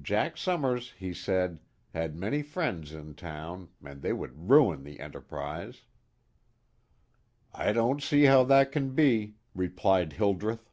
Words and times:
Jack 0.00 0.36
Summers, 0.36 0.92
he 0.96 1.12
said, 1.12 1.58
had 1.92 2.14
many 2.14 2.40
friends 2.40 2.92
in 2.94 3.16
town, 3.16 3.68
and 3.84 4.00
they 4.00 4.12
would 4.12 4.48
ruin 4.48 4.84
the 4.84 5.00
Enterprise. 5.00 5.82
"I 7.52 7.72
don't 7.72 8.00
see 8.00 8.26
how 8.26 8.44
that 8.44 8.70
can 8.70 8.94
be," 8.94 9.34
replied 9.56 10.12
Hildreth. 10.12 10.70